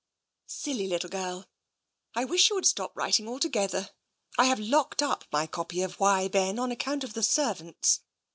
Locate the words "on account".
6.57-7.03